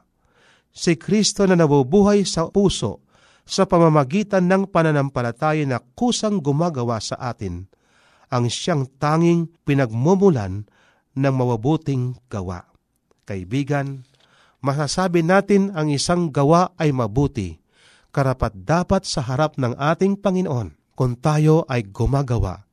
Si 0.71 0.95
Kristo 0.95 1.43
na 1.43 1.59
nabubuhay 1.59 2.23
sa 2.23 2.47
puso 2.47 3.04
sa 3.45 3.69
pamamagitan 3.69 4.49
ng 4.49 4.73
pananampalataya 4.73 5.63
na 5.69 5.77
kusang 5.77 6.41
gumagawa 6.41 6.97
sa 6.97 7.15
atin 7.21 7.69
ang 8.33 8.49
siyang 8.49 8.89
tanging 8.97 9.53
pinagmumulan 9.63 10.65
ng 11.13 11.33
mawabuting 11.33 12.17
gawa. 12.27 12.65
Kaibigan, 13.23 14.03
masasabi 14.65 15.21
natin 15.21 15.71
ang 15.77 15.93
isang 15.93 16.33
gawa 16.33 16.73
ay 16.81 16.89
mabuti, 16.89 17.61
karapat 18.09 18.53
dapat 18.65 19.05
sa 19.05 19.21
harap 19.23 19.55
ng 19.61 19.77
ating 19.77 20.19
Panginoon 20.19 20.73
kung 20.97 21.13
tayo 21.21 21.63
ay 21.69 21.85
gumagawa 21.85 22.65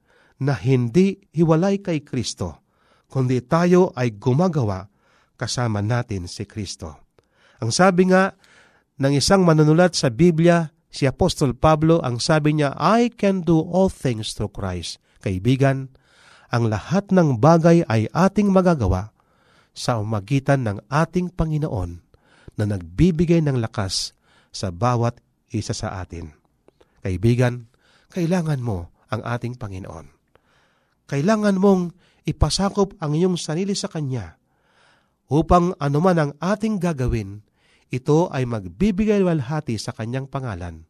na 0.43 0.57
hindi 0.57 1.21
hiwalay 1.31 1.79
kay 1.79 2.03
Kristo, 2.03 2.65
kundi 3.07 3.45
tayo 3.45 3.93
ay 3.95 4.17
gumagawa 4.17 4.89
kasama 5.37 5.85
natin 5.85 6.27
si 6.27 6.49
Kristo. 6.49 7.15
Ang 7.63 7.71
sabi 7.71 8.11
nga 8.11 8.35
ng 8.99 9.13
isang 9.17 9.47
manunulat 9.47 9.97
sa 9.97 10.13
Biblia, 10.13 10.73
si 10.93 11.09
Apostol 11.09 11.57
Pablo, 11.57 12.03
ang 12.05 12.21
sabi 12.21 12.57
niya, 12.57 12.77
I 12.77 13.09
can 13.09 13.47
do 13.47 13.61
all 13.61 13.89
things 13.89 14.37
through 14.37 14.53
Christ. 14.53 15.01
Kaibigan, 15.23 15.95
ang 16.53 16.69
lahat 16.69 17.09
ng 17.09 17.41
bagay 17.41 17.87
ay 17.89 18.13
ating 18.13 18.53
magagawa 18.53 19.15
sa 19.73 19.97
umagitan 19.97 20.69
ng 20.69 20.85
ating 20.93 21.33
Panginoon 21.33 21.91
na 22.61 22.65
nagbibigay 22.69 23.41
ng 23.41 23.57
lakas 23.57 24.13
sa 24.53 24.69
bawat 24.69 25.17
isa 25.49 25.73
sa 25.73 26.05
atin. 26.05 26.37
Kaibigan, 27.01 27.73
kailangan 28.13 28.61
mo 28.61 28.93
ang 29.09 29.25
ating 29.25 29.57
Panginoon. 29.57 30.13
Kailangan 31.09 31.57
mong 31.57 31.97
ipasakop 32.29 32.97
ang 33.01 33.17
iyong 33.17 33.41
sarili 33.41 33.73
sa 33.73 33.89
Kanya 33.89 34.37
upang 35.33 35.73
anuman 35.81 36.19
ang 36.21 36.33
ating 36.39 36.77
gagawin, 36.77 37.41
ito 37.93 38.33
ay 38.33 38.49
magbibigay 38.49 39.21
walhati 39.21 39.77
sa 39.77 39.93
Kanyang 39.93 40.25
pangalan. 40.25 40.89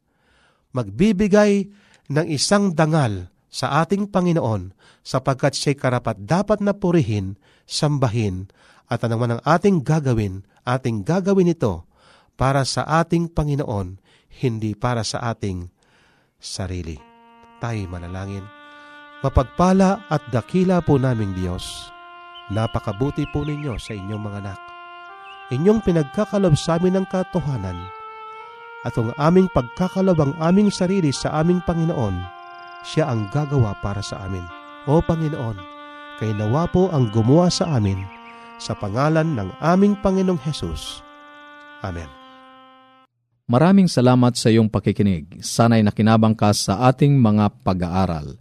Magbibigay 0.70 1.68
ng 2.08 2.26
isang 2.30 2.72
dangal 2.72 3.28
sa 3.52 3.82
ating 3.84 4.08
Panginoon 4.08 4.72
sapagkat 5.02 5.58
siya'y 5.58 5.76
karapat 5.76 6.22
dapat 6.24 6.62
na 6.62 6.72
purihin, 6.72 7.36
sambahin, 7.66 8.48
at 8.86 9.02
anuman 9.02 9.36
ang 9.36 9.42
ating 9.42 9.82
gagawin, 9.82 10.46
ating 10.62 11.02
gagawin 11.02 11.50
ito 11.50 11.84
para 12.38 12.62
sa 12.62 12.86
ating 13.02 13.28
Panginoon, 13.28 13.98
hindi 14.40 14.72
para 14.78 15.02
sa 15.02 15.34
ating 15.34 15.68
sarili. 16.40 16.96
Tayo 17.60 17.82
manalangin. 17.90 18.46
Mapagpala 19.22 20.10
at 20.10 20.22
dakila 20.34 20.82
po 20.82 20.98
naming 20.98 21.34
Diyos. 21.34 21.92
Napakabuti 22.50 23.22
po 23.30 23.46
ninyo 23.46 23.78
sa 23.78 23.94
inyong 23.94 24.22
mga 24.22 24.38
anak. 24.42 24.71
Inyong 25.52 25.84
pinagkakalob 25.84 26.56
sa 26.56 26.80
amin 26.80 26.96
ng 26.96 27.06
katotohanan 27.12 27.76
at 28.82 28.96
ang 28.98 29.14
aming 29.14 29.46
pagkakalob 29.52 30.18
ang 30.18 30.32
aming 30.42 30.72
sarili 30.72 31.14
sa 31.14 31.38
aming 31.38 31.62
Panginoon, 31.62 32.18
siya 32.82 33.12
ang 33.12 33.30
gagawa 33.30 33.78
para 33.78 34.02
sa 34.02 34.26
amin. 34.26 34.42
O 34.90 34.98
Panginoon, 34.98 35.54
kay 36.18 36.34
nawa 36.34 36.66
po 36.66 36.90
ang 36.90 37.12
gumawa 37.14 37.46
sa 37.46 37.78
amin 37.78 38.00
sa 38.58 38.74
pangalan 38.74 39.38
ng 39.38 39.48
aming 39.62 39.94
Panginoong 40.02 40.40
Hesus. 40.42 41.04
Amen. 41.86 42.10
Maraming 43.46 43.86
salamat 43.86 44.34
sa 44.34 44.48
iyong 44.48 44.70
pakikinig. 44.70 45.44
Sana'y 45.44 45.84
nakinabang 45.84 46.34
ka 46.34 46.50
sa 46.56 46.88
ating 46.88 47.14
mga 47.20 47.52
pag-aaral. 47.62 48.40